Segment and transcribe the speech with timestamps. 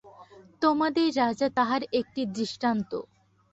[0.61, 2.91] তোমাদের রাজা তাহার একটি দৃষ্টান্ত।